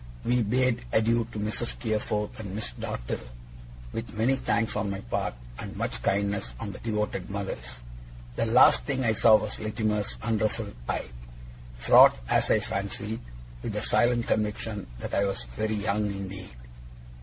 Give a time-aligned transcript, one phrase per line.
[0.25, 1.73] We bade adieu to Mrs.
[1.73, 3.19] Steerforth and Miss Dartle,
[3.93, 7.81] with many thanks on my part, and much kindness on the devoted mother's.
[8.35, 11.05] The last thing I saw was Littimer's unruffled eye;
[11.77, 13.19] fraught, as I fancied,
[13.61, 16.49] with the silent conviction that I was very young indeed.